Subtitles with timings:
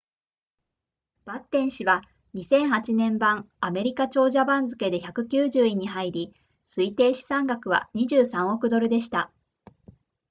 [1.25, 2.01] バッテン氏は
[2.33, 6.33] 2008年版アメリカ長者番付で190位に入り
[6.65, 9.31] 推定資産額は23億ドルでした